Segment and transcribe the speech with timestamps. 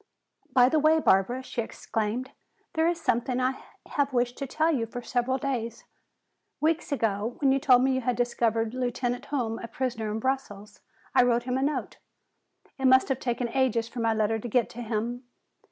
[0.51, 2.31] "By the way, Barbara," she exclaimed,
[2.73, 5.83] "there is something I have wished to tell you for several days!
[6.59, 10.81] Weeks ago when you told me you had discovered Lieutenant Hume a prisoner in Brussels,
[11.13, 11.97] I wrote him a note.
[12.79, 15.23] It must have taken ages for my letter to get to him.